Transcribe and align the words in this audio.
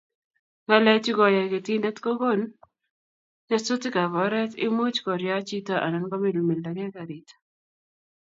Ngalechu 0.65 1.11
koyai 1.19 1.51
ketitendet 1.53 1.97
kokon 2.05 2.41
nyasutikab 3.47 4.11
oret 4.25 4.51
imuch 4.65 4.97
koriach 5.05 5.43
chito 5.47 5.75
anan 5.85 6.05
komilmildakei 6.11 6.89
garit 6.95 7.27